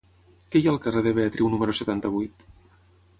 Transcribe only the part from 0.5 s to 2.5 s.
Què hi ha al carrer de Beatriu número setanta-vuit?